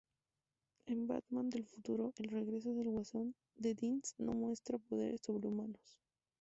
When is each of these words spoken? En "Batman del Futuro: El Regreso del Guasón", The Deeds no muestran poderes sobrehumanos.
En 0.87 1.05
"Batman 1.05 1.51
del 1.51 1.63
Futuro: 1.67 2.11
El 2.17 2.29
Regreso 2.31 2.73
del 2.73 2.89
Guasón", 2.89 3.35
The 3.61 3.75
Deeds 3.75 4.15
no 4.17 4.33
muestran 4.33 4.79
poderes 4.81 5.21
sobrehumanos. 5.23 5.99